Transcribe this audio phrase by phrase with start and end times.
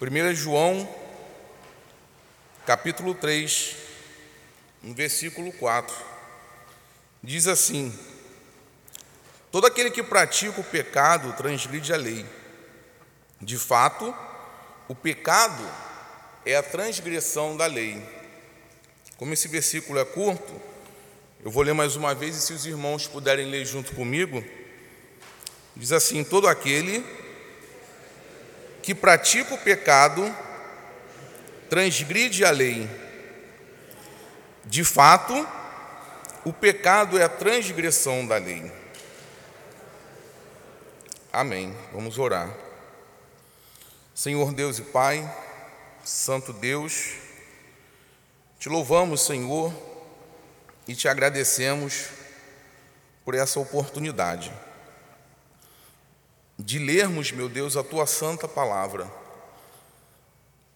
[0.00, 0.88] 1 João,
[2.64, 3.74] capítulo 3,
[4.80, 5.92] no versículo 4,
[7.20, 7.92] diz assim:
[9.50, 12.24] Todo aquele que pratica o pecado transgride a lei.
[13.40, 14.14] De fato,
[14.86, 15.68] o pecado
[16.46, 18.00] é a transgressão da lei.
[19.16, 20.62] Como esse versículo é curto,
[21.44, 24.44] eu vou ler mais uma vez e se os irmãos puderem ler junto comigo,
[25.74, 27.04] diz assim: Todo aquele
[28.88, 30.34] que pratica o pecado
[31.68, 32.88] transgride a lei.
[34.64, 35.46] De fato,
[36.42, 38.72] o pecado é a transgressão da lei.
[41.30, 41.76] Amém.
[41.92, 42.48] Vamos orar.
[44.14, 45.36] Senhor Deus e Pai,
[46.02, 47.12] Santo Deus,
[48.58, 49.70] te louvamos, Senhor,
[50.86, 52.06] e te agradecemos
[53.22, 54.50] por essa oportunidade
[56.58, 59.08] de lermos, meu Deus, a tua santa palavra.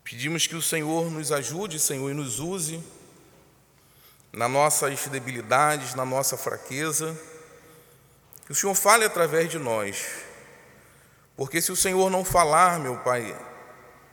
[0.04, 2.82] Pedimos que o Senhor nos ajude, Senhor, e nos use
[4.32, 7.18] nas nossas debilidades, na nossa fraqueza.
[8.46, 10.06] Que o Senhor fale através de nós.
[11.36, 13.36] Porque se o Senhor não falar, meu Pai,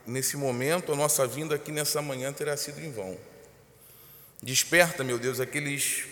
[0.04, 3.16] nesse momento, a nossa vinda aqui nessa manhã terá sido em vão.
[4.42, 6.04] Desperta, meu Deus, aqueles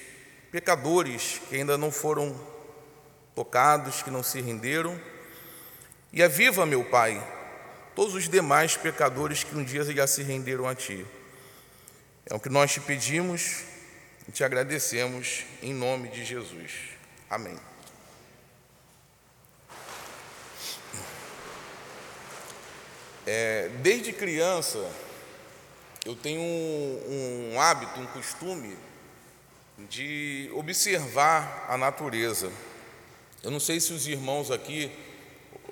[0.52, 2.38] pecadores que ainda não foram
[3.34, 5.00] tocados, que não se renderam
[6.12, 7.22] e aviva, meu Pai,
[7.94, 11.06] todos os demais pecadores que um dia já se renderam a Ti.
[12.24, 13.64] É o que nós te pedimos
[14.28, 16.72] e te agradecemos em nome de Jesus.
[17.28, 17.58] Amém.
[23.26, 24.90] É, desde criança,
[26.04, 28.74] eu tenho um, um hábito, um costume
[29.90, 32.50] de observar a natureza.
[33.42, 34.90] Eu não sei se os irmãos aqui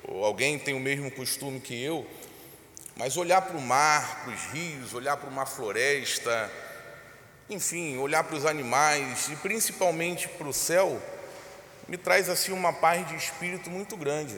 [0.07, 2.07] ou alguém tem o mesmo costume que eu,
[2.95, 6.51] mas olhar para o mar, para os rios, olhar para uma floresta,
[7.49, 11.01] enfim, olhar para os animais e principalmente para o céu,
[11.87, 14.37] me traz assim uma paz de espírito muito grande.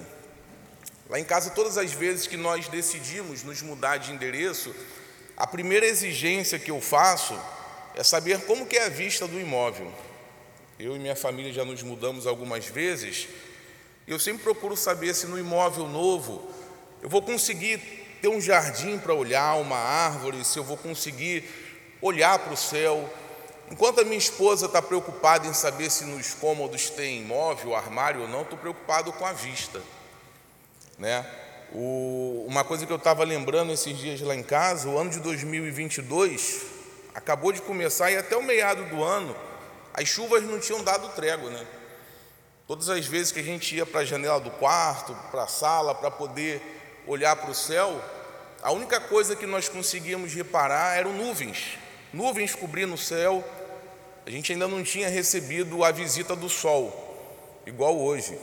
[1.10, 4.76] Lá em casa, todas as vezes que nós decidimos nos mudar de endereço,
[5.38, 7.40] a primeira exigência que eu faço
[7.96, 9.92] é saber como que é a vista do imóvel.
[10.78, 13.28] Eu e minha família já nos mudamos algumas vezes
[14.10, 16.50] eu sempre procuro saber se no imóvel novo
[17.02, 17.78] eu vou conseguir
[18.22, 21.48] ter um jardim para olhar, uma árvore, se eu vou conseguir
[22.02, 23.08] olhar para o céu.
[23.72, 28.28] Enquanto a minha esposa está preocupada em saber se nos cômodos tem móvel, armário ou
[28.28, 29.80] não, estou preocupado com a vista.
[30.98, 31.24] Né?
[31.72, 35.20] O, uma coisa que eu estava lembrando esses dias lá em casa, o ano de
[35.20, 36.66] 2022
[37.14, 39.36] acabou de começar e até o meado do ano
[39.94, 41.66] as chuvas não tinham dado trégua, né?
[42.70, 45.96] Todas as vezes que a gente ia para a janela do quarto, para a sala,
[45.96, 46.62] para poder
[47.08, 48.00] olhar para o céu,
[48.62, 51.80] a única coisa que nós conseguíamos reparar eram nuvens,
[52.14, 53.44] nuvens cobrindo o céu.
[54.24, 58.38] A gente ainda não tinha recebido a visita do sol, igual hoje.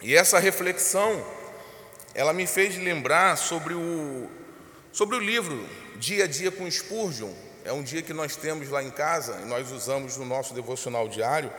[0.00, 1.22] E essa reflexão,
[2.14, 4.30] ela me fez lembrar sobre o,
[4.94, 7.34] sobre o livro Dia a Dia com Spurgeon.
[7.66, 11.06] É um dia que nós temos lá em casa e nós usamos no nosso devocional
[11.06, 11.52] diário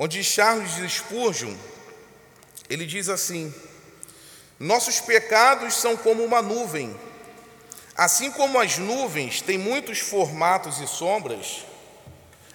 [0.00, 1.52] onde Charles Spurgeon,
[2.70, 3.52] ele diz assim:
[4.58, 6.96] Nossos pecados são como uma nuvem.
[7.96, 11.64] Assim como as nuvens têm muitos formatos e sombras,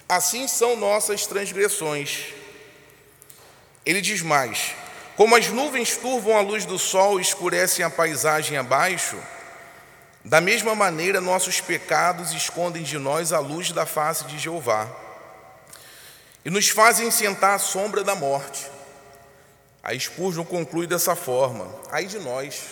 [0.08, 2.32] assim são nossas transgressões.
[3.84, 4.74] Ele diz mais:
[5.14, 9.18] Como as nuvens turvam a luz do sol e escurecem a paisagem abaixo,
[10.24, 15.03] da mesma maneira nossos pecados escondem de nós a luz da face de Jeová
[16.44, 18.70] e nos fazem sentar à sombra da morte.
[19.82, 22.62] A Spurgeon conclui dessa forma: ai de nós,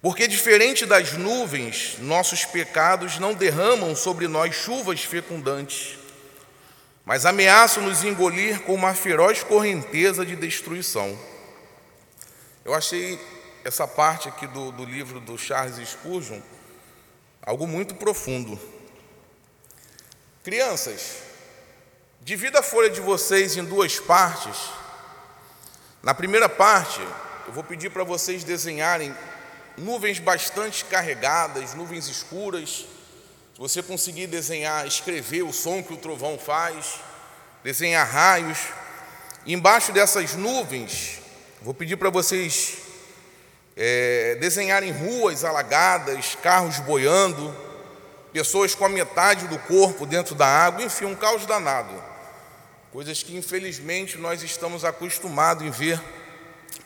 [0.00, 5.98] porque diferente das nuvens, nossos pecados não derramam sobre nós chuvas fecundantes,
[7.04, 11.18] mas ameaçam nos engolir com uma feroz correnteza de destruição.
[12.64, 13.18] Eu achei
[13.64, 16.40] essa parte aqui do, do livro do Charles Spurgeon
[17.42, 18.58] algo muito profundo.
[20.42, 21.23] Crianças,
[22.24, 24.56] Divida a folha de vocês em duas partes.
[26.02, 26.98] Na primeira parte,
[27.46, 29.14] eu vou pedir para vocês desenharem
[29.76, 32.86] nuvens bastante carregadas, nuvens escuras.
[33.52, 36.98] Se você conseguir desenhar, escrever o som que o trovão faz,
[37.62, 38.58] desenhar raios.
[39.46, 41.20] Embaixo dessas nuvens,
[41.60, 42.78] vou pedir para vocês
[43.76, 47.54] é, desenharem ruas alagadas, carros boiando,
[48.32, 52.13] pessoas com a metade do corpo dentro da água, enfim, um caos danado
[52.94, 56.00] coisas que infelizmente nós estamos acostumados em ver,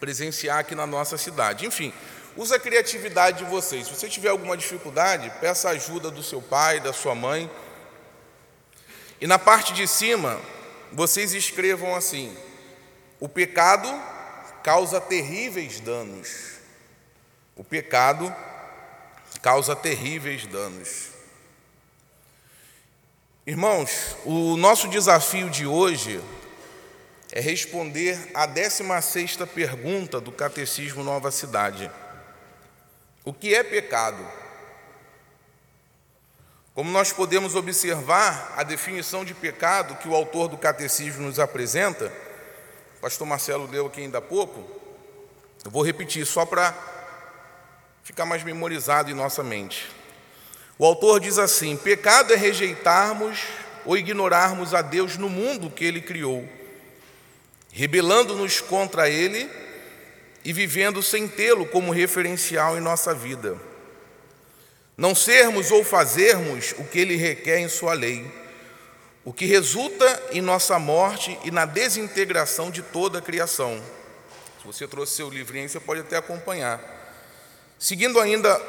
[0.00, 1.66] presenciar aqui na nossa cidade.
[1.66, 1.92] Enfim,
[2.38, 3.88] Usa a criatividade de vocês.
[3.88, 7.50] Se você tiver alguma dificuldade, peça ajuda do seu pai, da sua mãe.
[9.20, 10.40] E na parte de cima,
[10.92, 12.32] vocês escrevam assim:
[13.18, 13.88] o pecado
[14.62, 16.60] causa terríveis danos.
[17.56, 18.32] O pecado
[19.42, 21.17] causa terríveis danos.
[23.48, 26.22] Irmãos, o nosso desafio de hoje
[27.32, 31.90] é responder à 16ª pergunta do Catecismo Nova Cidade.
[33.24, 34.22] O que é pecado?
[36.74, 42.12] Como nós podemos observar a definição de pecado que o autor do catecismo nos apresenta,
[42.98, 44.62] o pastor Marcelo leu aqui ainda há pouco,
[45.64, 46.74] eu vou repetir só para
[48.04, 49.97] ficar mais memorizado em nossa mente.
[50.78, 53.40] O autor diz assim: pecado é rejeitarmos
[53.84, 56.48] ou ignorarmos a Deus no mundo que ele criou,
[57.72, 59.50] rebelando-nos contra ele
[60.44, 63.58] e vivendo sem tê-lo como referencial em nossa vida
[64.98, 68.28] não sermos ou fazermos o que Ele requer em Sua lei,
[69.24, 73.80] o que resulta em nossa morte e na desintegração de toda a criação.
[74.60, 76.80] Se você trouxe seu livrinho, você pode até acompanhar.
[77.78, 78.60] Seguindo ainda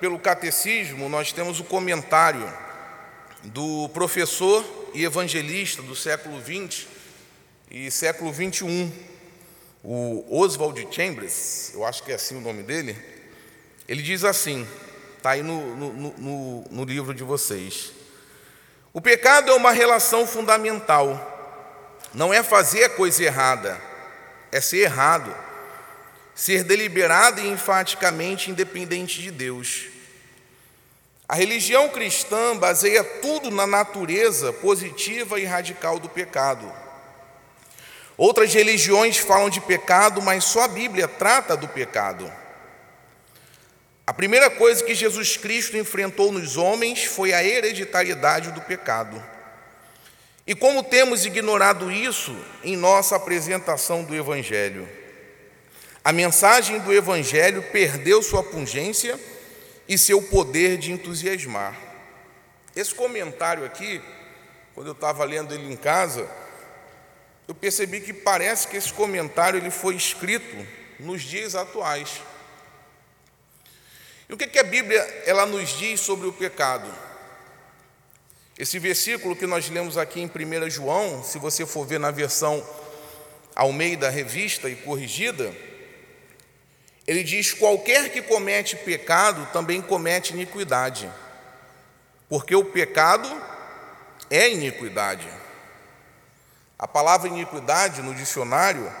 [0.00, 2.52] pelo catecismo, nós temos o comentário
[3.44, 4.64] do professor
[4.94, 6.86] e evangelista do século XX
[7.70, 8.92] e século XXI,
[9.82, 12.96] o Oswald Chambers, eu acho que é assim o nome dele.
[13.88, 14.66] Ele diz assim:
[15.16, 17.92] Está aí no, no, no, no livro de vocês.
[18.92, 21.34] O pecado é uma relação fundamental.
[22.14, 23.80] Não é fazer a coisa errada,
[24.50, 25.34] é ser errado.
[26.36, 29.86] Ser deliberado e enfaticamente independente de Deus.
[31.26, 36.70] A religião cristã baseia tudo na natureza positiva e radical do pecado.
[38.16, 42.30] Outras religiões falam de pecado, mas só a Bíblia trata do pecado.
[44.06, 49.22] A primeira coisa que Jesus Cristo enfrentou nos homens foi a hereditariedade do pecado.
[50.46, 54.88] E como temos ignorado isso em nossa apresentação do Evangelho?
[56.06, 59.18] A mensagem do Evangelho perdeu sua pungência
[59.88, 61.76] e seu poder de entusiasmar.
[62.76, 64.00] Esse comentário aqui,
[64.72, 66.30] quando eu estava lendo ele em casa,
[67.48, 70.56] eu percebi que parece que esse comentário ele foi escrito
[71.00, 72.22] nos dias atuais.
[74.28, 76.88] E o que, que a Bíblia ela nos diz sobre o pecado?
[78.56, 82.64] Esse versículo que nós lemos aqui em 1 João, se você for ver na versão
[83.56, 85.52] Almeida Revista e Corrigida,
[87.06, 91.10] ele diz: qualquer que comete pecado também comete iniquidade,
[92.28, 93.30] porque o pecado
[94.30, 95.28] é iniquidade.
[96.78, 98.92] A palavra iniquidade no dicionário,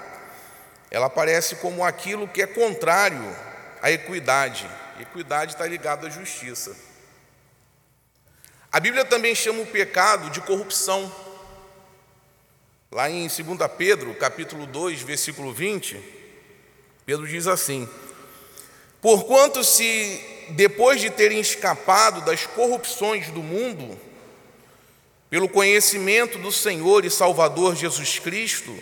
[0.90, 3.36] ela aparece como aquilo que é contrário
[3.82, 4.66] à equidade
[5.00, 6.74] Equidade está ligada à justiça.
[8.72, 11.14] A Bíblia também chama o pecado de corrupção.
[12.90, 13.38] Lá em 2
[13.76, 16.02] Pedro, capítulo 2, versículo 20,
[17.06, 17.88] Pedro diz assim:
[19.00, 20.20] Porquanto se
[20.50, 23.98] depois de terem escapado das corrupções do mundo,
[25.30, 28.76] pelo conhecimento do Senhor e Salvador Jesus Cristo,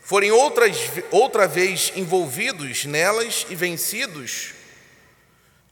[0.00, 0.76] forem outras,
[1.10, 4.52] outra vez envolvidos nelas e vencidos,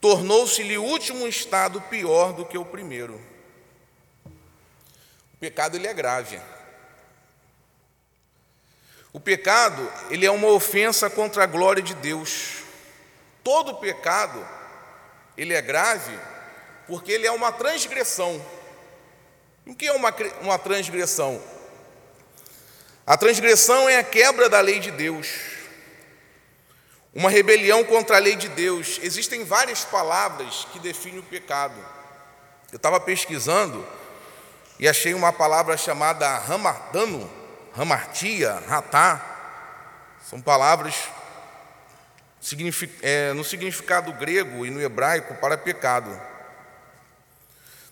[0.00, 3.20] tornou-se-lhe o último estado pior do que o primeiro.
[4.24, 6.40] O pecado ele é grave.
[9.12, 12.62] O pecado, ele é uma ofensa contra a glória de Deus.
[13.44, 14.46] Todo pecado,
[15.36, 16.18] ele é grave
[16.86, 18.44] porque ele é uma transgressão.
[19.66, 21.42] O que é uma, uma transgressão?
[23.06, 25.52] A transgressão é a quebra da lei de Deus
[27.14, 28.98] uma rebelião contra a lei de Deus.
[29.02, 31.74] Existem várias palavras que definem o pecado.
[32.70, 33.86] Eu estava pesquisando
[34.78, 37.30] e achei uma palavra chamada ramartano,
[37.74, 39.28] ramartia, ratá.
[40.28, 40.94] São palavras
[43.02, 46.20] é, no significado grego e no hebraico para pecado.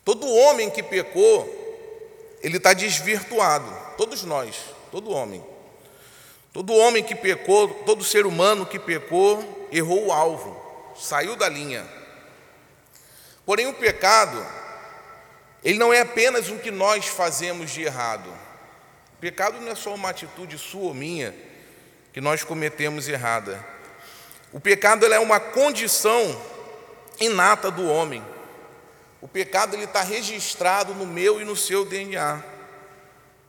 [0.05, 3.71] Todo homem que pecou, ele está desvirtuado.
[3.97, 4.57] Todos nós,
[4.91, 5.45] todo homem.
[6.53, 10.61] Todo homem que pecou, todo ser humano que pecou, errou o alvo,
[10.97, 11.87] saiu da linha.
[13.47, 14.45] Porém, o pecado,
[15.63, 18.33] ele não é apenas o que nós fazemos de errado.
[19.21, 21.35] Pecado não é só uma atitude sua ou minha
[22.11, 23.63] que nós cometemos errada.
[24.51, 26.41] O pecado é uma condição
[27.21, 28.25] inata do homem.
[29.21, 32.43] O pecado ele está registrado no meu e no seu DNA.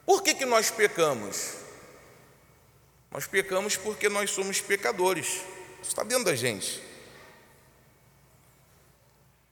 [0.06, 1.54] Por que, que nós pecamos?
[3.10, 5.28] Nós pecamos porque nós somos pecadores.
[5.82, 6.84] Isso está dentro da gente.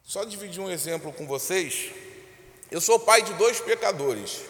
[0.03, 1.91] Só dividir um exemplo com vocês.
[2.69, 4.41] Eu sou pai de dois pecadores.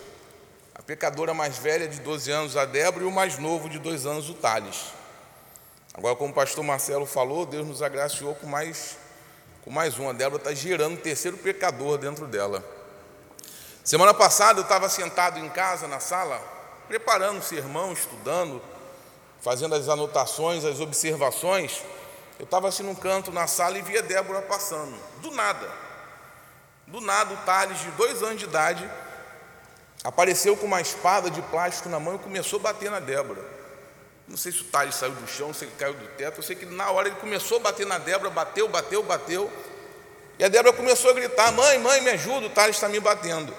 [0.89, 4.27] Pecadora mais velha de 12 anos, a Débora, e o mais novo de dois anos,
[4.27, 4.85] o Thales.
[5.93, 8.97] Agora, como o pastor Marcelo falou, Deus nos agraciou com mais,
[9.63, 10.09] com mais um.
[10.09, 12.65] A Débora está gerando um terceiro pecador dentro dela.
[13.83, 16.41] Semana passada eu estava sentado em casa, na sala,
[16.87, 18.59] preparando o sermão, estudando,
[19.41, 21.83] fazendo as anotações, as observações.
[22.39, 24.97] Eu estava assim num canto na sala e via Débora passando.
[25.21, 25.69] Do nada.
[26.87, 28.89] Do nada, o Thales, de dois anos de idade,
[30.03, 33.43] apareceu com uma espada de plástico na mão e começou a bater na Débora.
[34.27, 36.39] Não sei se o Thales saiu do chão, se ele caiu do teto.
[36.39, 39.51] Eu sei que na hora ele começou a bater na Débora, bateu, bateu, bateu.
[40.37, 43.53] E a Débora começou a gritar: Mãe, mãe, me ajuda, o Thales está me batendo.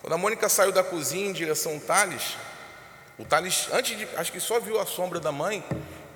[0.00, 2.36] Quando a Mônica saiu da cozinha em direção ao Thales,
[3.18, 5.62] o Thales, antes de, acho que só viu a sombra da mãe,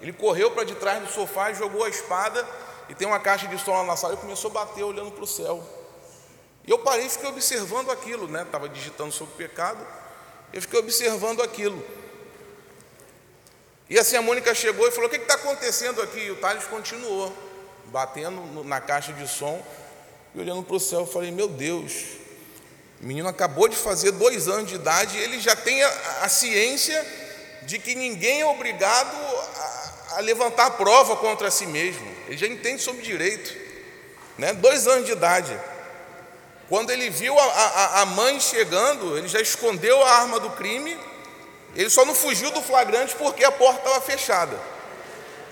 [0.00, 2.46] ele correu para de trás do sofá jogou a espada
[2.88, 5.24] e tem uma caixa de som lá na sala e começou a bater olhando para
[5.24, 5.62] o céu.
[6.66, 8.42] E eu parei e fiquei observando aquilo, né?
[8.42, 9.86] Estava digitando sobre o pecado,
[10.52, 11.84] eu fiquei observando aquilo.
[13.88, 16.20] E assim a Mônica chegou e falou: O que está acontecendo aqui?
[16.20, 17.32] E o Thales continuou,
[17.86, 19.62] batendo na caixa de som
[20.34, 21.00] e olhando para o céu.
[21.00, 21.92] Eu falei: Meu Deus,
[23.02, 25.88] o menino acabou de fazer dois anos de idade e ele já tem a,
[26.22, 27.04] a ciência
[27.62, 32.06] de que ninguém é obrigado a, a levantar prova contra si mesmo.
[32.26, 33.54] Ele já entende sobre direito.
[34.38, 34.54] Né?
[34.54, 35.58] Dois anos de idade.
[36.68, 40.98] Quando ele viu a, a, a mãe chegando, ele já escondeu a arma do crime.
[41.76, 44.58] Ele só não fugiu do flagrante porque a porta estava fechada.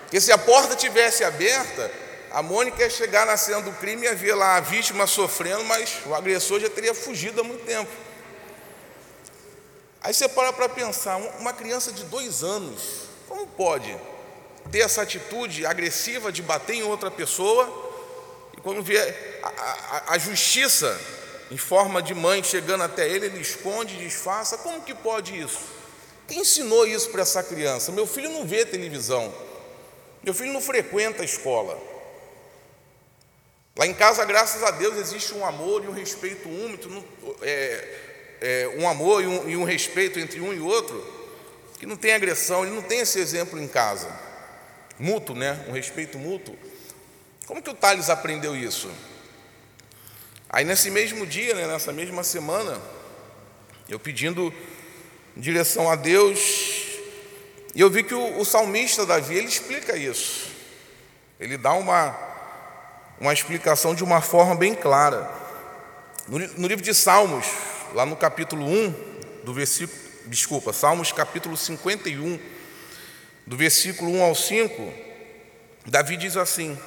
[0.03, 1.91] Porque se a porta tivesse aberta,
[2.31, 5.65] a Mônica ia chegar na cena do crime e ia ver lá a vítima sofrendo,
[5.65, 7.91] mas o agressor já teria fugido há muito tempo.
[10.03, 13.97] Aí você para para pensar, uma criança de dois anos, como pode
[14.71, 17.92] ter essa atitude agressiva de bater em outra pessoa,
[18.63, 18.99] quando vê
[19.43, 20.99] a, a, a justiça
[21.51, 24.59] em forma de mãe chegando até ele, ele esconde, disfarça.
[24.59, 25.61] Como que pode isso?
[26.27, 27.93] Quem ensinou isso para essa criança?
[27.93, 29.33] Meu filho não vê televisão,
[30.23, 31.79] meu filho não frequenta a escola.
[33.77, 36.89] Lá em casa, graças a Deus, existe um amor e um respeito único,
[37.41, 37.99] é,
[38.41, 41.05] é, um amor e um, e um respeito entre um e outro,
[41.79, 44.33] que não tem agressão, ele não tem esse exemplo em casa
[44.99, 45.65] mútuo, né?
[45.69, 46.57] um respeito mútuo.
[47.47, 48.91] Como que o Thales aprendeu isso?
[50.49, 52.81] Aí nesse mesmo dia, né, nessa mesma semana,
[53.89, 54.53] eu pedindo
[55.37, 56.39] direção a Deus,
[57.75, 60.51] e eu vi que o, o salmista Davi, ele explica isso.
[61.41, 62.17] Ele dá uma,
[63.19, 65.29] uma explicação de uma forma bem clara.
[66.29, 67.47] No, no livro de Salmos,
[67.95, 68.95] lá no capítulo 1,
[69.43, 72.39] do versículo, desculpa, Salmos capítulo 51,
[73.47, 74.93] do versículo 1 ao 5,
[75.87, 76.79] Davi diz assim: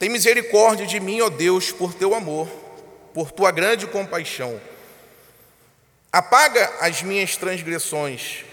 [0.00, 2.48] Tem misericórdia de mim, ó Deus, por teu amor,
[3.12, 4.58] por tua grande compaixão.
[6.10, 8.46] Apaga as minhas transgressões.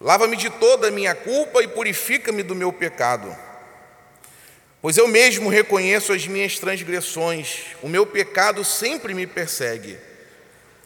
[0.00, 3.36] Lava-me de toda a minha culpa e purifica-me do meu pecado.
[4.80, 9.98] Pois eu mesmo reconheço as minhas transgressões, o meu pecado sempre me persegue.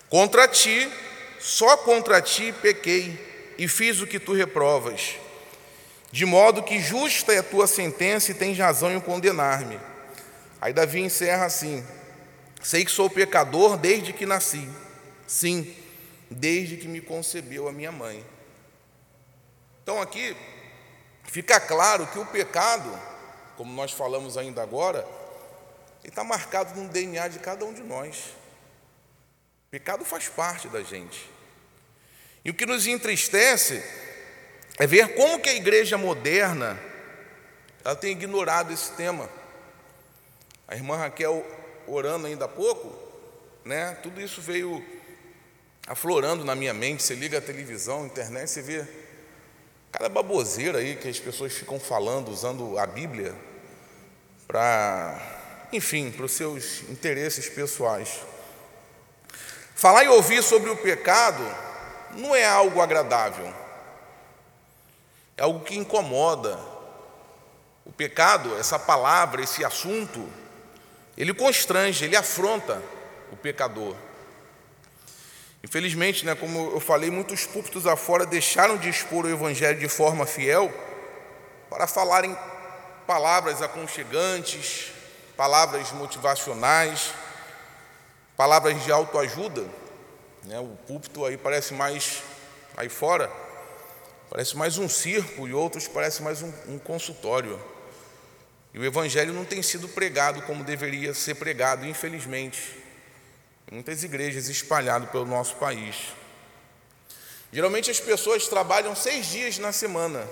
[0.08, 0.90] Contra ti,
[1.38, 5.14] só contra ti pequei e fiz o que tu reprovas,
[6.12, 9.81] de modo que justa é a tua sentença e tens razão em condenar-me.
[10.61, 11.85] Aí Davi encerra assim:
[12.62, 14.69] Sei que sou pecador desde que nasci,
[15.26, 15.75] sim,
[16.31, 18.23] desde que me concebeu a minha mãe.
[19.83, 20.37] Então aqui
[21.25, 22.92] fica claro que o pecado,
[23.57, 25.09] como nós falamos ainda agora,
[26.04, 28.35] está marcado no DNA de cada um de nós.
[29.66, 31.26] O pecado faz parte da gente.
[32.45, 33.83] E o que nos entristece
[34.78, 36.78] é ver como que a igreja moderna
[37.84, 39.28] ela tem ignorado esse tema.
[40.68, 41.44] A irmã Raquel
[41.86, 42.96] orando ainda há pouco,
[43.64, 43.96] né?
[44.02, 44.84] Tudo isso veio
[45.86, 47.02] aflorando na minha mente.
[47.02, 48.86] Você liga a televisão, a internet, você vê
[49.90, 53.34] cada baboseira aí que as pessoas ficam falando, usando a Bíblia
[54.46, 58.20] para, enfim, para os seus interesses pessoais.
[59.74, 61.42] Falar e ouvir sobre o pecado
[62.12, 63.52] não é algo agradável,
[65.42, 66.56] é algo que incomoda.
[67.84, 70.28] O pecado, essa palavra, esse assunto,
[71.18, 72.80] ele constrange, ele afronta
[73.32, 73.96] o pecador.
[75.64, 80.26] Infelizmente, né, como eu falei, muitos púlpitos afora deixaram de expor o Evangelho de forma
[80.26, 80.72] fiel
[81.68, 82.38] para falarem
[83.04, 84.92] palavras aconchegantes,
[85.37, 87.12] palavras motivacionais,
[88.37, 89.64] palavras de autoajuda.
[90.44, 90.61] Né?
[90.61, 92.22] O púlpito aí parece mais,
[92.76, 93.28] aí fora,
[94.32, 97.60] parece mais um circo e outros parece mais um, um consultório.
[98.72, 102.78] E o Evangelho não tem sido pregado como deveria ser pregado, infelizmente,
[103.70, 106.14] muitas igrejas espalhadas pelo nosso país.
[107.52, 110.26] Geralmente as pessoas trabalham seis dias na semana.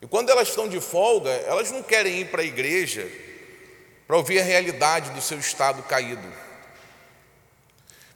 [0.00, 3.06] E quando elas estão de folga, elas não querem ir para a igreja
[4.06, 6.32] para ouvir a realidade do seu estado caído.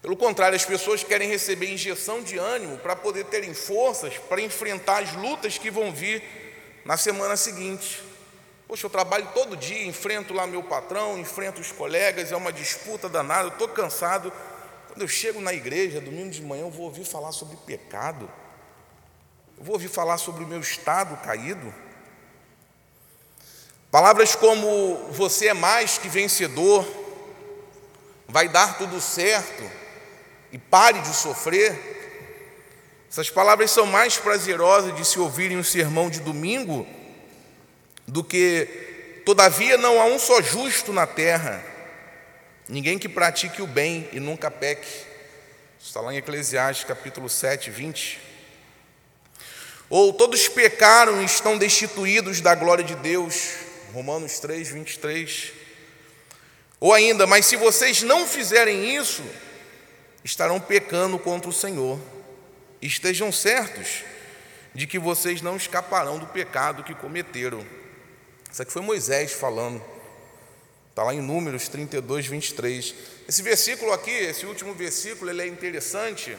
[0.09, 5.03] Pelo contrário, as pessoas querem receber injeção de ânimo para poder terem forças para enfrentar
[5.03, 6.25] as lutas que vão vir
[6.83, 8.03] na semana seguinte.
[8.67, 13.07] Poxa, eu trabalho todo dia, enfrento lá meu patrão, enfrento os colegas, é uma disputa
[13.07, 14.33] danada, eu estou cansado.
[14.87, 18.31] Quando eu chego na igreja, domingo de manhã, eu vou ouvir falar sobre pecado,
[19.59, 21.75] eu vou ouvir falar sobre o meu estado caído.
[23.91, 26.89] Palavras como você é mais que vencedor,
[28.27, 29.78] vai dar tudo certo
[30.53, 31.97] e pare de sofrer.
[33.11, 36.87] Essas palavras são mais prazerosas de se ouvir em um sermão de domingo
[38.07, 41.63] do que, todavia, não há um só justo na terra,
[42.69, 44.89] ninguém que pratique o bem e nunca peque.
[45.81, 48.21] Está lá em Eclesiastes capítulo 7, 20.
[49.91, 53.55] Ou todos pecaram e estão destituídos da glória de Deus,
[53.95, 55.53] Romanos 3, 23.
[56.81, 59.23] Ou ainda, mas se vocês não fizerem isso,
[60.25, 61.99] estarão pecando contra o Senhor.
[62.81, 64.05] Estejam certos
[64.75, 67.67] de que vocês não escaparão do pecado que cometeram.
[68.51, 69.83] Isso aqui foi Moisés falando.
[70.91, 72.95] Está lá em Números 32, 23.
[73.29, 76.37] Esse versículo aqui, esse último versículo, ele é interessante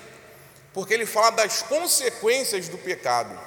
[0.73, 3.37] porque ele fala das consequências do pecado.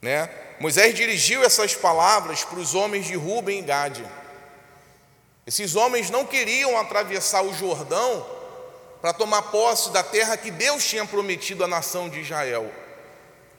[0.00, 0.30] Né?
[0.58, 4.04] Moisés dirigiu essas palavras para os homens de Ruben e Gade.
[5.46, 8.39] Esses homens não queriam atravessar o Jordão
[9.00, 12.70] para tomar posse da terra que Deus tinha prometido à nação de Israel.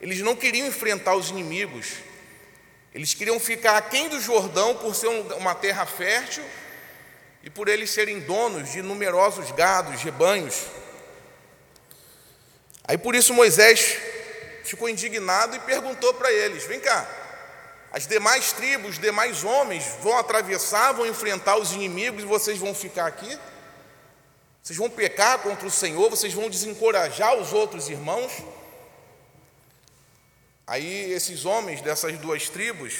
[0.00, 1.94] Eles não queriam enfrentar os inimigos,
[2.94, 6.44] eles queriam ficar aquém do Jordão por ser uma terra fértil
[7.42, 10.66] e por eles serem donos de numerosos gados, rebanhos.
[12.84, 13.96] Aí por isso Moisés
[14.64, 17.08] ficou indignado e perguntou para eles: Vem cá,
[17.92, 22.74] as demais tribos, os demais homens vão atravessar, vão enfrentar os inimigos e vocês vão
[22.74, 23.38] ficar aqui?
[24.62, 28.30] Vocês vão pecar contra o Senhor, vocês vão desencorajar os outros irmãos?
[30.64, 32.94] Aí esses homens dessas duas tribos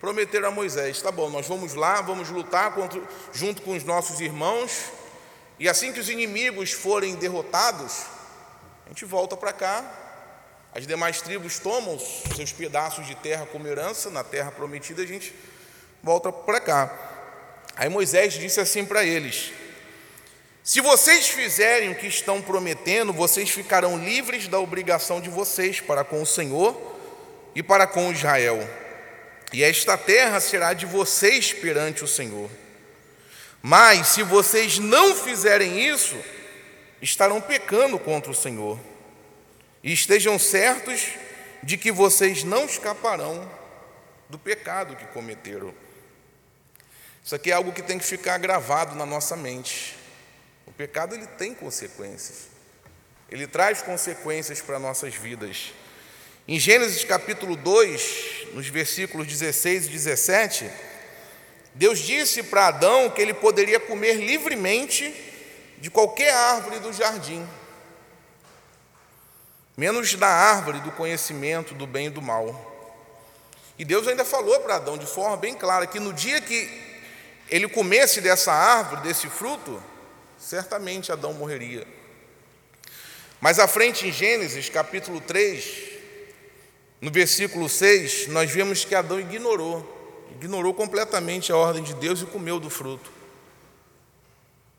[0.00, 4.20] prometeram a Moisés: tá bom, nós vamos lá, vamos lutar contra, junto com os nossos
[4.20, 4.90] irmãos,
[5.58, 8.06] e assim que os inimigos forem derrotados,
[8.86, 10.02] a gente volta para cá.
[10.72, 15.34] As demais tribos tomam seus pedaços de terra como herança, na terra prometida, a gente
[16.02, 16.94] volta para cá.
[17.74, 19.52] Aí Moisés disse assim para eles:
[20.66, 26.02] se vocês fizerem o que estão prometendo, vocês ficarão livres da obrigação de vocês para
[26.02, 26.76] com o Senhor
[27.54, 28.68] e para com Israel.
[29.52, 32.50] E esta terra será de vocês perante o Senhor.
[33.62, 36.16] Mas se vocês não fizerem isso,
[37.00, 38.76] estarão pecando contra o Senhor.
[39.84, 41.10] E estejam certos
[41.62, 43.48] de que vocês não escaparão
[44.28, 45.72] do pecado que cometeram.
[47.24, 50.05] Isso aqui é algo que tem que ficar gravado na nossa mente.
[50.76, 52.48] Pecado ele tem consequências.
[53.30, 55.72] Ele traz consequências para nossas vidas.
[56.46, 60.70] Em Gênesis capítulo 2, nos versículos 16 e 17,
[61.74, 65.14] Deus disse para Adão que ele poderia comer livremente
[65.78, 67.46] de qualquer árvore do jardim,
[69.76, 72.74] menos da árvore do conhecimento do bem e do mal.
[73.78, 76.70] E Deus ainda falou para Adão de forma bem clara que no dia que
[77.50, 79.82] ele comesse dessa árvore, desse fruto,
[80.38, 81.86] certamente Adão morreria.
[83.40, 85.64] Mais à frente, em Gênesis capítulo 3,
[87.00, 92.26] no versículo 6, nós vemos que Adão ignorou, ignorou completamente a ordem de Deus e
[92.26, 93.10] comeu do fruto.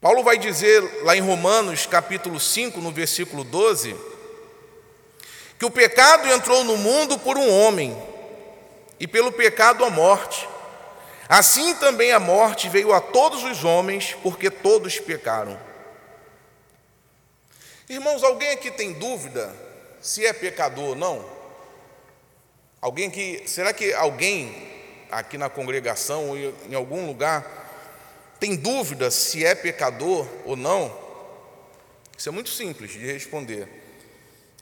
[0.01, 3.95] Paulo vai dizer lá em Romanos capítulo 5, no versículo 12,
[5.57, 7.95] que o pecado entrou no mundo por um homem,
[8.99, 10.47] e pelo pecado a morte.
[11.29, 15.59] Assim também a morte veio a todos os homens, porque todos pecaram.
[17.89, 19.53] Irmãos, alguém aqui tem dúvida
[20.01, 21.25] se é pecador ou não?
[22.81, 24.67] Alguém que, será que alguém
[25.11, 30.95] aqui na congregação ou em algum lugar tem dúvida se é pecador ou não?
[32.17, 33.67] Isso é muito simples de responder.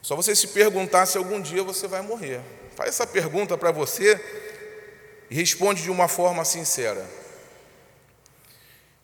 [0.02, 2.40] Só você se perguntar se algum dia você vai morrer.
[2.74, 4.20] Faz essa pergunta para você
[5.30, 7.04] e responde de uma forma sincera.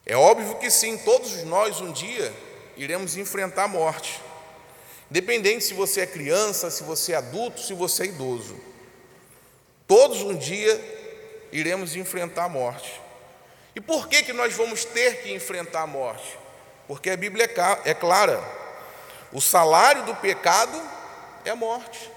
[0.04, 2.32] É óbvio que sim, todos nós um dia
[2.76, 4.20] iremos enfrentar a morte.
[5.10, 8.58] Independente se você é criança, se você é adulto, se você é idoso.
[9.86, 10.80] Todos um dia
[11.52, 13.00] iremos enfrentar a morte.
[13.74, 16.38] E por que, que nós vamos ter que enfrentar a morte?
[16.88, 18.42] Porque a Bíblia é, é clara:
[19.32, 20.80] o salário do pecado
[21.44, 22.10] é morte.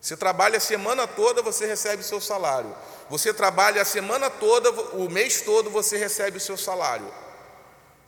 [0.00, 2.74] Você trabalha a semana toda, você recebe o seu salário.
[3.08, 7.06] Você trabalha a semana toda, o mês todo, você recebe o seu salário.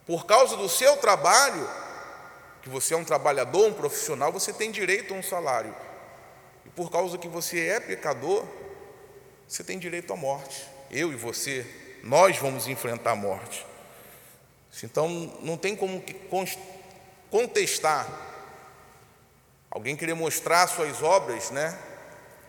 [0.07, 1.69] Por causa do seu trabalho,
[2.63, 5.75] que você é um trabalhador, um profissional, você tem direito a um salário.
[6.67, 8.45] E por causa que você é pecador,
[9.47, 10.67] você tem direito à morte.
[10.91, 11.67] Eu e você,
[12.03, 13.67] nós vamos enfrentar a morte.
[14.83, 15.09] Então
[15.43, 16.03] não tem como
[17.31, 18.29] contestar
[19.71, 21.79] alguém querer mostrar suas obras, né,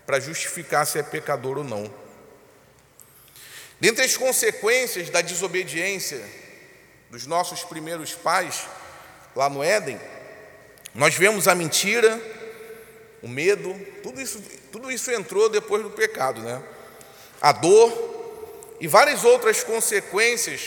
[0.05, 1.91] para justificar se é pecador ou não.
[3.79, 6.21] Dentre as consequências da desobediência
[7.09, 8.67] dos nossos primeiros pais,
[9.35, 9.99] lá no Éden,
[10.93, 12.21] nós vemos a mentira,
[13.21, 16.61] o medo, tudo isso, tudo isso entrou depois do pecado, né?
[17.41, 20.61] A dor e várias outras consequências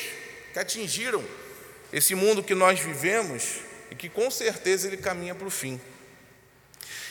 [0.52, 1.22] que atingiram
[1.92, 5.78] esse mundo que nós vivemos e que com certeza ele caminha para o fim.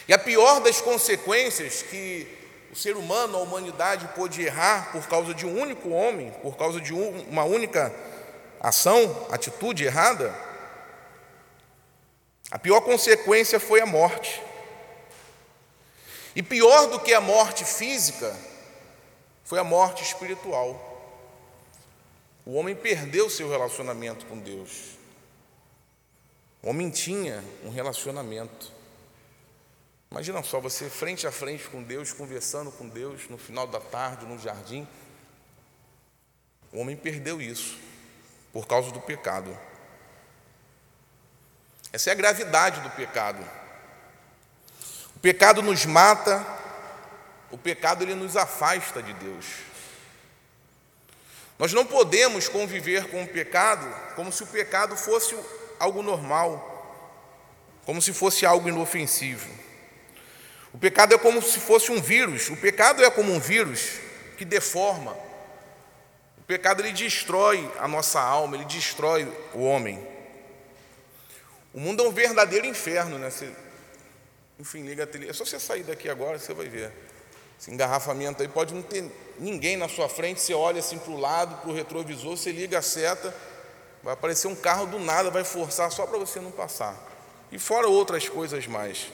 [0.07, 2.27] E a pior das consequências que
[2.71, 6.79] o ser humano, a humanidade pôde errar por causa de um único homem, por causa
[6.79, 7.93] de uma única
[8.61, 10.33] ação, atitude errada,
[12.51, 14.41] a pior consequência foi a morte.
[16.35, 18.37] E pior do que a morte física
[19.43, 20.89] foi a morte espiritual.
[22.45, 24.97] O homem perdeu seu relacionamento com Deus.
[26.61, 28.71] O homem tinha um relacionamento.
[30.11, 34.25] Imagina só você frente a frente com Deus, conversando com Deus no final da tarde,
[34.25, 34.85] no jardim.
[36.69, 37.77] O homem perdeu isso
[38.51, 39.57] por causa do pecado.
[41.93, 43.41] Essa é a gravidade do pecado.
[45.15, 46.45] O pecado nos mata,
[47.49, 49.45] o pecado ele nos afasta de Deus.
[51.57, 55.37] Nós não podemos conviver com o pecado como se o pecado fosse
[55.79, 56.67] algo normal,
[57.85, 59.70] como se fosse algo inofensivo.
[60.73, 62.49] O pecado é como se fosse um vírus.
[62.49, 63.99] O pecado é como um vírus
[64.37, 65.11] que deforma.
[66.37, 70.05] O pecado ele destrói a nossa alma, ele destrói o homem.
[71.73, 73.29] O mundo é um verdadeiro inferno, né?
[73.29, 73.49] Você,
[74.59, 75.29] enfim, liga a tele.
[75.29, 76.91] É só você sair daqui agora, você vai ver.
[77.59, 79.05] Esse engarrafamento aí pode não ter
[79.37, 80.41] ninguém na sua frente.
[80.41, 83.33] Você olha assim para o lado, para o retrovisor, você liga a seta,
[84.01, 86.97] vai aparecer um carro do nada, vai forçar só para você não passar.
[87.51, 89.11] E fora outras coisas mais.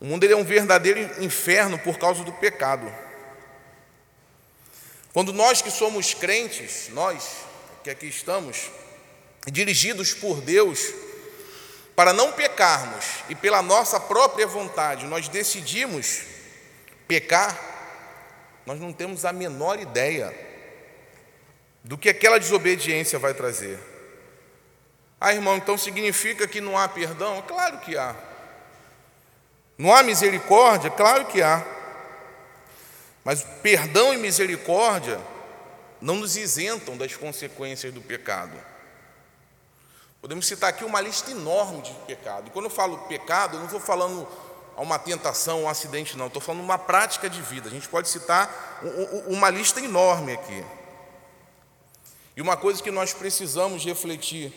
[0.00, 2.92] O mundo é um verdadeiro inferno por causa do pecado.
[5.12, 7.38] Quando nós que somos crentes, nós
[7.82, 8.70] que aqui estamos,
[9.46, 10.92] dirigidos por Deus,
[11.96, 16.22] para não pecarmos e pela nossa própria vontade nós decidimos
[17.08, 17.58] pecar,
[18.64, 20.32] nós não temos a menor ideia
[21.82, 23.78] do que aquela desobediência vai trazer.
[25.20, 27.42] Ah, irmão, então significa que não há perdão?
[27.42, 28.14] Claro que há.
[29.78, 30.90] Não há misericórdia?
[30.90, 31.64] Claro que há.
[33.24, 35.20] Mas perdão e misericórdia
[36.00, 38.52] não nos isentam das consequências do pecado.
[40.20, 42.48] Podemos citar aqui uma lista enorme de pecado.
[42.48, 44.26] E quando eu falo pecado, eu não estou falando
[44.76, 46.26] a uma tentação, um acidente, não.
[46.26, 47.68] Estou falando uma prática de vida.
[47.68, 48.80] A gente pode citar
[49.28, 50.64] uma lista enorme aqui.
[52.36, 54.52] E uma coisa que nós precisamos refletir: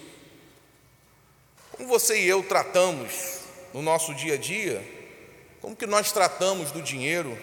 [1.72, 3.40] como você e eu tratamos
[3.72, 5.01] no nosso dia a dia,
[5.62, 7.38] como que nós tratamos do dinheiro,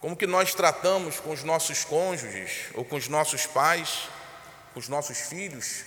[0.00, 4.08] como que nós tratamos com os nossos cônjuges ou com os nossos pais,
[4.72, 5.84] com os nossos filhos,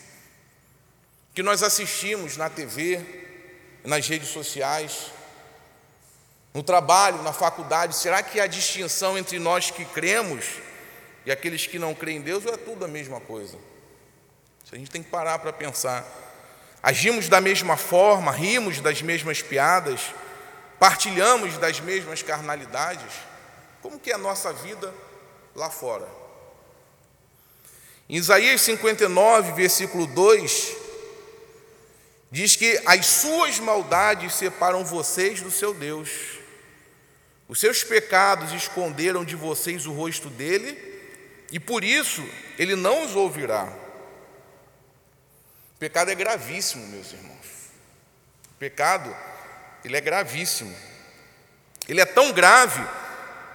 [1.33, 3.03] que nós assistimos na TV,
[3.83, 5.11] nas redes sociais,
[6.53, 10.45] no trabalho, na faculdade, será que há distinção entre nós que cremos
[11.25, 13.57] e aqueles que não creem em Deus ou é tudo a mesma coisa?
[14.63, 16.05] Isso a gente tem que parar para pensar.
[16.81, 20.13] Agimos da mesma forma, rimos das mesmas piadas,
[20.79, 23.13] partilhamos das mesmas carnalidades.
[23.81, 24.93] Como que é a nossa vida
[25.55, 26.07] lá fora?
[28.09, 30.87] Em Isaías 59, versículo 2,
[32.29, 36.09] Diz que as suas maldades separam vocês do seu Deus.
[37.47, 40.77] Os seus pecados esconderam de vocês o rosto dele,
[41.51, 42.27] e por isso
[42.59, 43.71] ele não os ouvirá.
[45.75, 47.47] O pecado é gravíssimo, meus irmãos.
[48.51, 49.15] O pecado,
[49.87, 50.75] ele é gravíssimo.
[51.87, 52.85] Ele é tão grave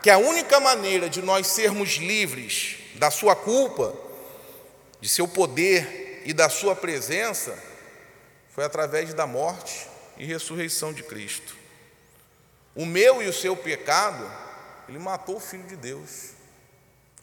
[0.03, 3.95] que a única maneira de nós sermos livres da sua culpa,
[4.99, 7.57] de seu poder e da sua presença
[8.51, 11.55] foi através da morte e ressurreição de Cristo.
[12.75, 14.31] O meu e o seu pecado
[14.89, 16.31] ele matou o Filho de Deus.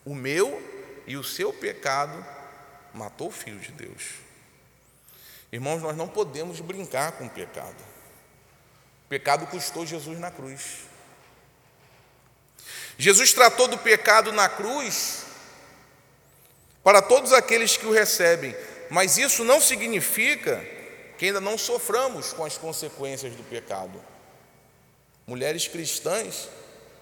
[0.06, 0.62] O meu
[1.08, 2.24] e o seu pecado
[2.93, 4.04] matou o Filho de Deus.
[5.52, 7.88] Irmãos, nós não podemos brincar com o pecado.
[9.10, 10.88] Pecado custou Jesus na cruz.
[12.98, 15.24] Jesus tratou do pecado na cruz
[16.84, 18.56] para todos aqueles que o recebem,
[18.89, 20.63] mas isso não significa
[21.17, 24.02] que ainda não soframos com as consequências do pecado.
[25.26, 26.48] Mulheres cristãs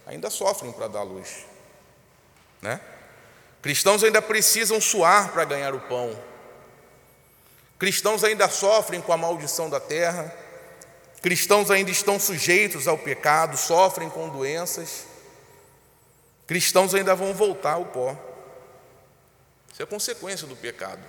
[0.05, 1.45] ainda sofrem para dar luz,
[2.61, 2.79] né?
[3.61, 6.17] Cristãos ainda precisam suar para ganhar o pão.
[7.77, 10.33] Cristãos ainda sofrem com a maldição da terra.
[11.27, 15.03] Cristãos ainda estão sujeitos ao pecado, sofrem com doenças.
[16.47, 18.17] Cristãos ainda vão voltar ao pó.
[19.69, 21.03] Isso é consequência do pecado.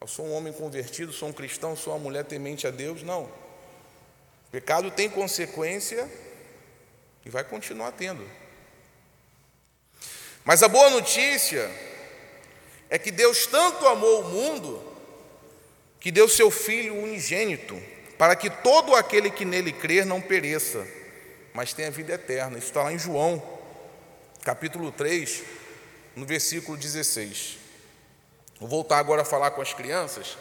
[0.00, 3.02] Eu sou um homem convertido, sou um cristão, sou uma mulher temente a Deus.
[3.02, 3.24] Não.
[3.24, 6.08] O pecado tem consequência
[7.26, 8.24] e vai continuar tendo.
[10.44, 11.68] Mas a boa notícia
[12.88, 14.96] é que Deus tanto amou o mundo
[15.98, 17.76] que deu seu Filho unigênito,
[18.20, 20.86] para que todo aquele que nele crer não pereça,
[21.54, 22.58] mas tenha vida eterna.
[22.58, 23.42] Isso está lá em João,
[24.44, 25.42] capítulo 3,
[26.14, 27.56] no versículo 16.
[28.60, 30.36] Vou voltar agora a falar com as crianças.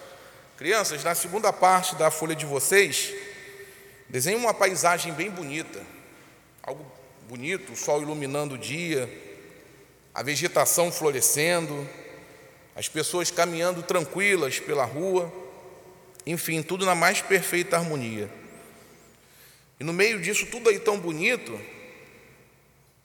[0.58, 3.14] Crianças, na segunda parte da folha de vocês,
[4.10, 5.82] desenhe uma paisagem bem bonita,
[6.62, 6.86] algo
[7.30, 9.10] bonito, o sol iluminando o dia,
[10.14, 11.88] a vegetação florescendo,
[12.76, 15.32] as pessoas caminhando tranquilas pela rua,
[16.26, 18.30] enfim, tudo na mais perfeita harmonia.
[19.80, 21.60] E no meio disso, tudo aí tão bonito,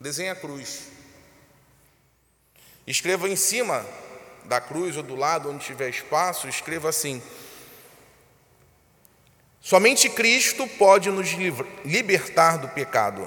[0.01, 0.89] desenha a cruz.
[2.87, 3.87] Escreva em cima
[4.45, 7.23] da cruz ou do lado onde tiver espaço, escreva assim:
[9.61, 11.29] Somente Cristo pode nos
[11.85, 13.27] libertar do pecado.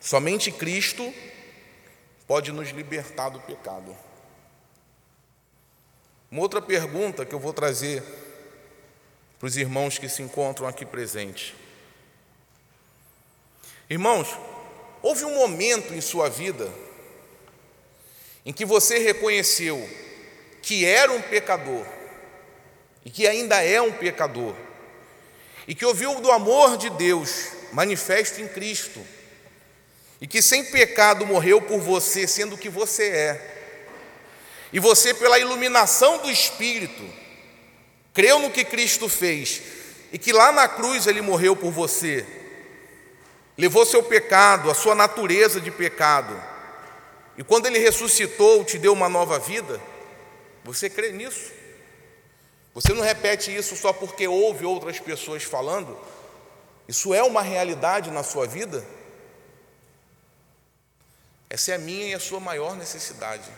[0.00, 1.12] Somente Cristo
[2.26, 3.94] pode nos libertar do pecado.
[6.30, 8.02] Uma outra pergunta que eu vou trazer
[9.42, 11.52] para os irmãos que se encontram aqui presentes.
[13.90, 14.28] Irmãos,
[15.02, 16.72] houve um momento em sua vida
[18.46, 19.84] em que você reconheceu
[20.62, 21.84] que era um pecador
[23.04, 24.54] e que ainda é um pecador,
[25.66, 29.04] e que ouviu do amor de Deus manifesto em Cristo,
[30.20, 33.88] e que sem pecado morreu por você, sendo o que você é,
[34.72, 37.21] e você, pela iluminação do Espírito,
[38.12, 39.62] creu no que Cristo fez,
[40.12, 42.26] e que lá na cruz ele morreu por você,
[43.56, 46.40] levou seu pecado, a sua natureza de pecado,
[47.36, 49.80] e quando ele ressuscitou, te deu uma nova vida,
[50.64, 51.50] você crê nisso?
[52.74, 55.98] Você não repete isso só porque ouve outras pessoas falando?
[56.86, 58.84] Isso é uma realidade na sua vida?
[61.48, 63.50] Essa é a minha e a sua maior necessidade.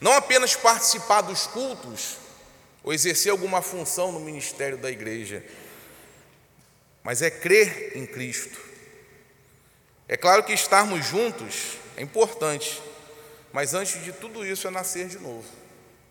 [0.00, 2.16] Não apenas participar dos cultos
[2.82, 5.44] ou exercer alguma função no ministério da igreja,
[7.02, 8.58] mas é crer em Cristo.
[10.08, 12.82] É claro que estarmos juntos é importante,
[13.52, 15.48] mas antes de tudo isso é nascer de novo.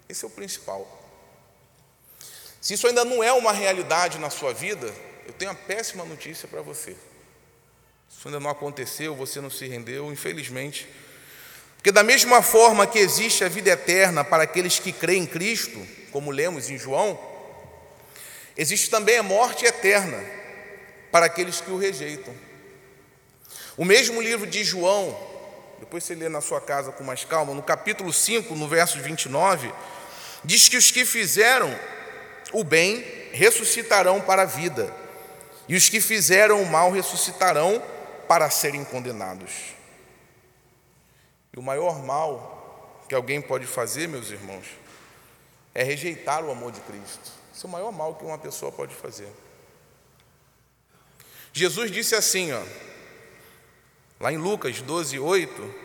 [0.07, 0.99] Esse é o principal.
[2.59, 4.93] Se isso ainda não é uma realidade na sua vida,
[5.25, 6.95] eu tenho uma péssima notícia para você.
[8.09, 10.87] Isso ainda não aconteceu, você não se rendeu, infelizmente.
[11.81, 15.81] Porque, da mesma forma que existe a vida eterna para aqueles que creem em Cristo,
[16.11, 17.19] como lemos em João,
[18.55, 20.23] existe também a morte eterna
[21.11, 22.35] para aqueles que o rejeitam.
[23.75, 25.17] O mesmo livro de João,
[25.79, 29.73] depois você lê na sua casa com mais calma, no capítulo 5, no verso 29,
[30.45, 31.75] diz que os que fizeram
[32.53, 34.93] o bem ressuscitarão para a vida,
[35.67, 37.81] e os que fizeram o mal ressuscitarão
[38.27, 39.80] para serem condenados.
[41.53, 44.65] E o maior mal que alguém pode fazer, meus irmãos,
[45.73, 47.31] é rejeitar o amor de Cristo.
[47.53, 49.31] Esse é o maior mal que uma pessoa pode fazer.
[51.53, 52.63] Jesus disse assim, ó,
[54.21, 55.75] Lá em Lucas 12, 8: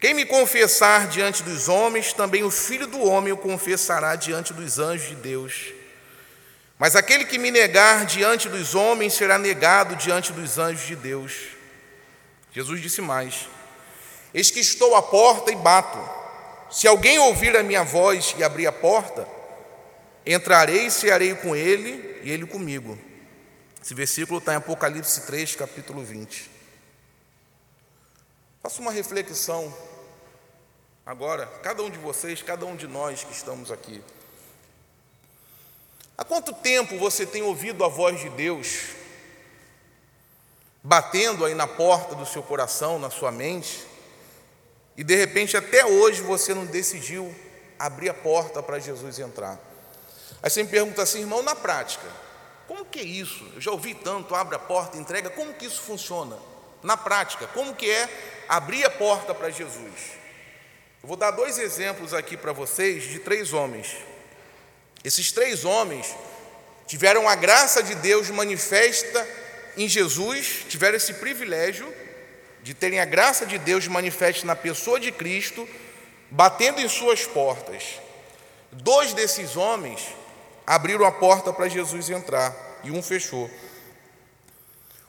[0.00, 4.80] Quem me confessar diante dos homens, também o filho do homem o confessará diante dos
[4.80, 5.72] anjos de Deus.
[6.76, 11.32] Mas aquele que me negar diante dos homens será negado diante dos anjos de Deus.
[12.50, 13.46] Jesus disse mais:
[14.36, 15.98] Eis que estou à porta e bato.
[16.70, 19.26] Se alguém ouvir a minha voz e abrir a porta,
[20.26, 22.98] entrarei e cearei com ele e ele comigo.
[23.82, 26.50] Esse versículo está em Apocalipse 3, capítulo 20.
[28.62, 29.74] Faça uma reflexão
[31.06, 34.04] agora, cada um de vocês, cada um de nós que estamos aqui.
[36.18, 38.88] Há quanto tempo você tem ouvido a voz de Deus
[40.84, 43.95] batendo aí na porta do seu coração, na sua mente,
[44.96, 47.34] e de repente até hoje você não decidiu
[47.78, 49.58] abrir a porta para Jesus entrar.
[50.42, 52.06] Aí você me pergunta assim, irmão, na prática,
[52.66, 53.46] como que é isso?
[53.54, 56.36] Eu já ouvi tanto, abre a porta, entrega, como que isso funciona?
[56.82, 58.08] Na prática, como que é
[58.48, 60.16] abrir a porta para Jesus?
[61.02, 63.96] Eu vou dar dois exemplos aqui para vocês de três homens.
[65.04, 66.14] Esses três homens
[66.86, 69.26] tiveram a graça de Deus manifesta
[69.76, 71.92] em Jesus, tiveram esse privilégio
[72.66, 75.68] de terem a graça de Deus manifesta na pessoa de Cristo,
[76.28, 78.00] batendo em suas portas.
[78.72, 80.04] Dois desses homens
[80.66, 82.52] abriram a porta para Jesus entrar
[82.82, 83.48] e um fechou.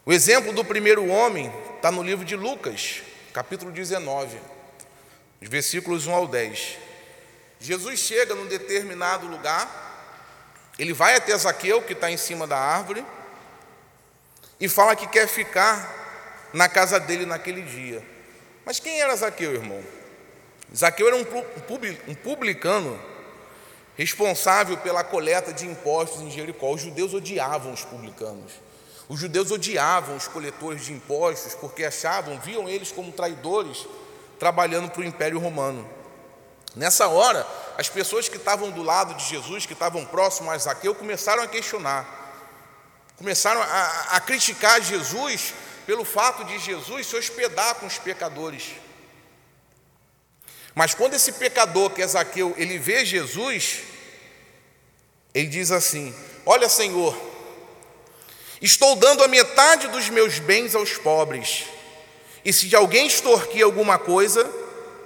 [0.05, 3.01] O exemplo do primeiro homem está no livro de Lucas,
[3.33, 4.37] capítulo 19,
[5.41, 6.77] versículos 1 ao 10.
[7.59, 13.03] Jesus chega num determinado lugar, ele vai até Zaqueu, que está em cima da árvore,
[14.59, 15.96] e fala que quer ficar
[16.53, 18.03] na casa dele naquele dia.
[18.65, 19.81] Mas quem era Zaqueu, irmão?
[20.75, 22.99] Zaqueu era um publicano
[23.97, 26.73] responsável pela coleta de impostos em Jericó.
[26.73, 28.51] Os judeus odiavam os publicanos.
[29.09, 33.87] Os judeus odiavam os coletores de impostos porque achavam, viam eles como traidores
[34.37, 35.89] trabalhando para o Império Romano.
[36.75, 40.93] Nessa hora, as pessoas que estavam do lado de Jesus, que estavam próximos a Zaqueu,
[40.93, 42.05] começaram a questionar.
[43.17, 45.53] Começaram a, a criticar Jesus
[45.87, 48.75] pelo fato de Jesus se hospedar com os pecadores.
[50.75, 53.79] Mas quando esse pecador, que é Zaqueu, ele vê Jesus,
[55.33, 57.17] ele diz assim: Olha, Senhor,
[58.61, 61.65] estou dando a metade dos meus bens aos pobres,
[62.45, 64.47] e se de alguém extorquir alguma coisa,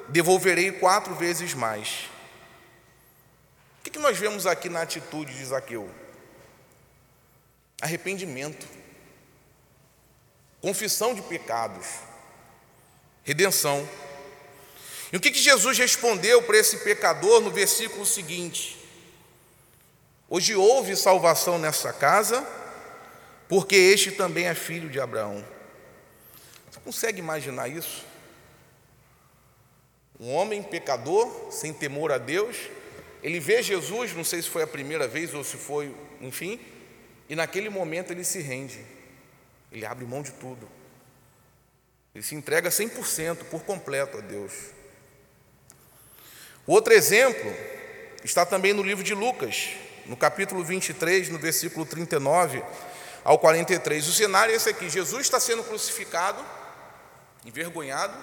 [0.09, 2.09] devolverei quatro vezes mais.
[3.79, 5.89] O que nós vemos aqui na atitude de Zaqueu?
[7.81, 8.67] arrependimento,
[10.62, 11.88] confissão de pecados,
[13.24, 13.88] redenção.
[15.12, 18.78] E o que, que Jesus respondeu para esse pecador no versículo seguinte?
[20.30, 22.47] Hoje houve salvação nessa casa,
[23.50, 25.45] porque este também é filho de Abraão.
[26.71, 28.06] Você consegue imaginar isso?
[30.17, 32.56] Um homem pecador, sem temor a Deus,
[33.24, 36.60] ele vê Jesus, não sei se foi a primeira vez ou se foi, enfim,
[37.28, 38.80] e naquele momento ele se rende,
[39.71, 40.67] ele abre mão de tudo,
[42.13, 44.53] ele se entrega 100% por completo a Deus.
[46.67, 47.51] O outro exemplo
[48.23, 49.69] está também no livro de Lucas,
[50.05, 52.63] no capítulo 23, no versículo 39
[53.23, 54.07] ao 43.
[54.07, 56.43] O cenário é esse aqui: Jesus está sendo crucificado,
[57.45, 58.13] envergonhado,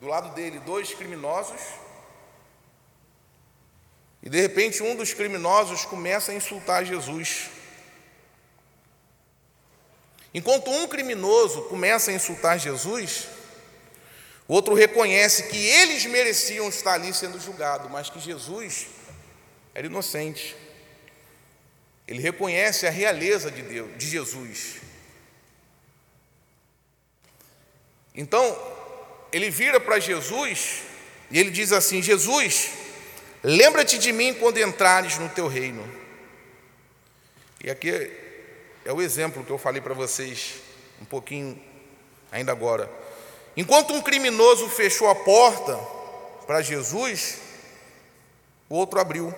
[0.00, 1.60] do lado dele, dois criminosos.
[4.22, 7.50] E de repente, um dos criminosos começa a insultar Jesus.
[10.32, 13.26] Enquanto um criminoso começa a insultar Jesus,
[14.46, 18.86] o outro reconhece que eles mereciam estar ali sendo julgados, mas que Jesus
[19.74, 20.56] era inocente.
[22.06, 24.76] Ele reconhece a realeza de Deus, de Jesus.
[28.14, 28.58] Então,
[29.32, 30.82] ele vira para Jesus
[31.30, 32.70] e ele diz assim: Jesus,
[33.42, 35.88] lembra-te de mim quando entrares no teu reino.
[37.62, 37.90] E aqui
[38.84, 40.54] é o exemplo que eu falei para vocês
[41.00, 41.60] um pouquinho
[42.30, 42.90] ainda agora.
[43.56, 45.76] Enquanto um criminoso fechou a porta
[46.46, 47.38] para Jesus,
[48.68, 49.34] o outro abriu.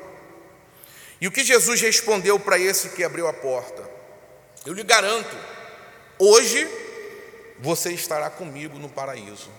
[1.21, 3.89] E o que Jesus respondeu para esse que abriu a porta?
[4.67, 5.37] Eu lhe garanto,
[6.19, 6.69] hoje
[7.59, 9.51] você estará comigo no paraíso.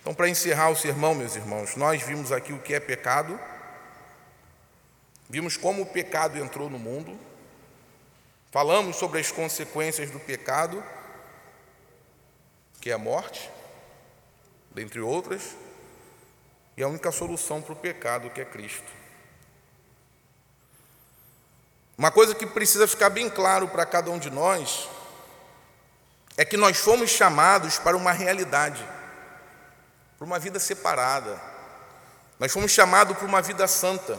[0.00, 3.38] Então, para encerrar o sermão, meus irmãos, nós vimos aqui o que é pecado,
[5.28, 7.18] vimos como o pecado entrou no mundo,
[8.50, 10.82] Falamos sobre as consequências do pecado,
[12.80, 13.50] que é a morte,
[14.70, 15.56] dentre outras,
[16.76, 18.92] e a única solução para o pecado, que é Cristo.
[21.98, 24.88] Uma coisa que precisa ficar bem claro para cada um de nós
[26.36, 28.86] é que nós fomos chamados para uma realidade,
[30.18, 31.40] para uma vida separada.
[32.38, 34.18] Nós fomos chamados para uma vida santa.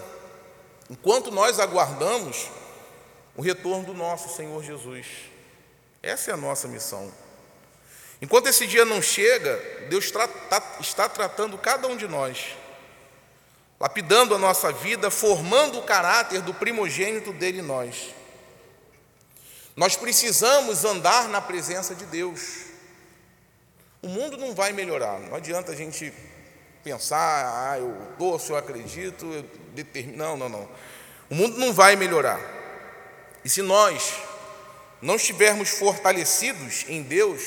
[0.90, 2.50] Enquanto nós aguardamos
[3.38, 5.06] o retorno do nosso Senhor Jesus.
[6.02, 7.14] Essa é a nossa missão.
[8.20, 9.56] Enquanto esse dia não chega,
[9.90, 10.28] Deus tá,
[10.82, 12.56] está tratando cada um de nós,
[13.80, 18.16] lapidando a nossa vida, formando o caráter do primogênito dele em nós.
[19.76, 22.66] Nós precisamos andar na presença de Deus.
[24.02, 26.12] O mundo não vai melhorar, não adianta a gente
[26.84, 29.44] pensar, ah, eu torço, eu acredito, eu
[29.76, 30.18] determino.
[30.18, 30.70] Não, não, não.
[31.30, 32.57] O mundo não vai melhorar.
[33.48, 34.14] E se nós
[35.02, 37.42] não estivermos fortalecidos em Deus,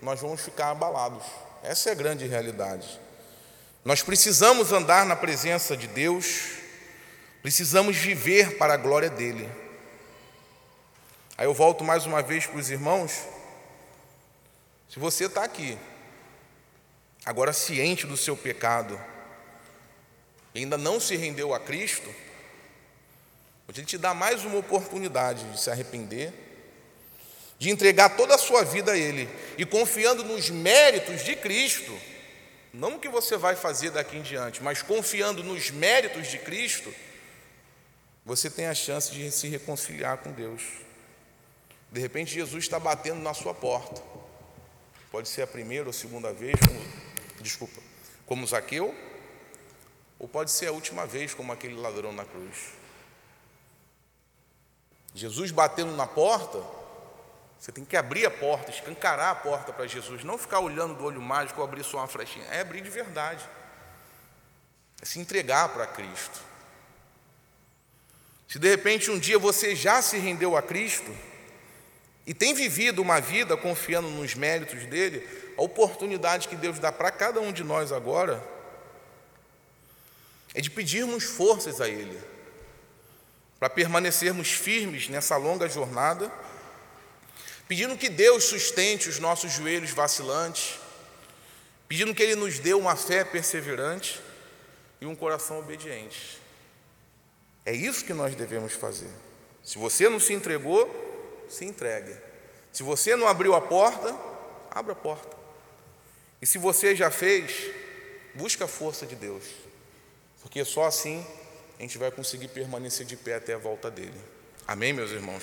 [0.00, 1.22] nós vamos ficar abalados.
[1.62, 2.98] Essa é a grande realidade.
[3.84, 6.52] Nós precisamos andar na presença de Deus,
[7.42, 9.46] precisamos viver para a glória dEle.
[11.36, 13.12] Aí eu volto mais uma vez para os irmãos.
[14.88, 15.76] Se você está aqui,
[17.26, 18.98] agora ciente do seu pecado,
[20.54, 22.08] ainda não se rendeu a Cristo,
[23.68, 26.32] hoje Ele te dá mais uma oportunidade de se arrepender,
[27.58, 31.92] de entregar toda a sua vida a Ele e confiando nos méritos de Cristo
[32.74, 36.92] não o que você vai fazer daqui em diante, mas confiando nos méritos de Cristo,
[38.26, 40.60] você tem a chance de se reconciliar com Deus.
[41.92, 44.02] De repente, Jesus está batendo na sua porta.
[45.08, 46.84] Pode ser a primeira ou segunda vez, como,
[47.40, 47.80] desculpa,
[48.26, 48.92] como Zaqueu,
[50.18, 52.58] ou pode ser a última vez, como aquele ladrão na cruz.
[55.14, 56.60] Jesus batendo na porta,
[57.58, 61.04] você tem que abrir a porta, escancarar a porta para Jesus, não ficar olhando do
[61.04, 63.48] olho mágico ou abrir só uma flechinha, é abrir de verdade,
[65.00, 66.40] é se entregar para Cristo.
[68.48, 71.10] Se de repente um dia você já se rendeu a Cristo
[72.26, 77.10] e tem vivido uma vida confiando nos méritos dele, a oportunidade que Deus dá para
[77.10, 78.42] cada um de nós agora
[80.54, 82.20] é de pedirmos forças a Ele,
[83.58, 86.30] para permanecermos firmes nessa longa jornada
[87.66, 90.78] pedindo que Deus sustente os nossos joelhos vacilantes,
[91.88, 94.20] pedindo que Ele nos dê uma fé perseverante
[95.00, 96.40] e um coração obediente.
[97.64, 99.10] É isso que nós devemos fazer.
[99.62, 102.14] Se você não se entregou, se entregue.
[102.72, 104.14] Se você não abriu a porta,
[104.70, 105.34] abra a porta.
[106.42, 107.70] E se você já fez,
[108.34, 109.44] busca a força de Deus,
[110.42, 111.26] porque só assim
[111.78, 114.20] a gente vai conseguir permanecer de pé até a volta dele.
[114.66, 115.42] Amém, meus irmãos?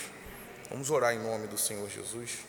[0.70, 2.40] Vamos orar em nome do Senhor Jesus.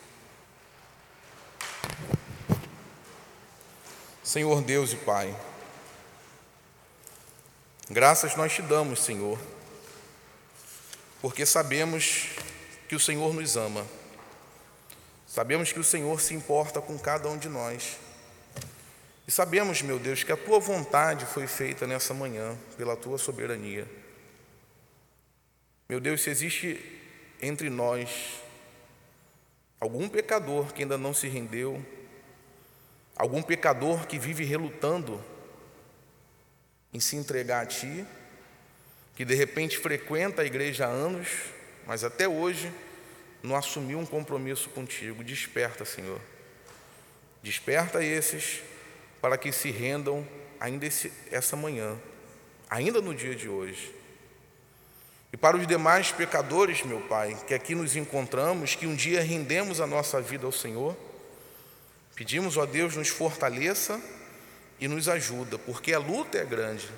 [4.23, 5.35] Senhor Deus e Pai,
[7.89, 9.37] graças nós te damos, Senhor,
[11.21, 12.29] porque sabemos
[12.87, 13.85] que o Senhor nos ama,
[15.27, 17.97] sabemos que o Senhor se importa com cada um de nós,
[19.27, 23.87] e sabemos, meu Deus, que a tua vontade foi feita nessa manhã, pela tua soberania.
[25.87, 27.01] Meu Deus, se existe
[27.41, 28.41] entre nós
[29.79, 31.83] algum pecador que ainda não se rendeu,
[33.15, 35.23] algum pecador que vive relutando
[36.93, 38.05] em se entregar a Ti,
[39.15, 41.27] que de repente frequenta a igreja há anos,
[41.85, 42.71] mas até hoje
[43.41, 45.23] não assumiu um compromisso contigo.
[45.23, 46.19] Desperta, Senhor.
[47.41, 48.61] Desperta esses
[49.23, 50.27] para que se rendam
[50.59, 51.97] ainda esse, essa manhã,
[52.69, 53.95] ainda no dia de hoje.
[55.31, 59.79] E para os demais pecadores, meu Pai, que aqui nos encontramos, que um dia rendemos
[59.79, 60.93] a nossa vida ao Senhor,
[62.13, 63.97] pedimos, ó Deus, nos fortaleça
[64.77, 66.91] e nos ajuda, porque a luta é grande.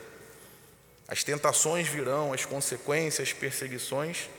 [1.08, 4.32] As tentações virão, as consequências, as perseguições,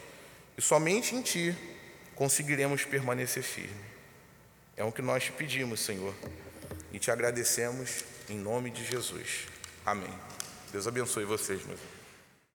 [0.59, 1.57] e somente em Ti
[2.17, 3.87] conseguiremos permanecer firme.
[4.77, 6.13] É o que nós te pedimos, Senhor,
[6.93, 9.47] e te agradecemos em nome de Jesus.
[9.85, 10.13] Amém.
[10.73, 11.96] Deus abençoe vocês, meus irmãos.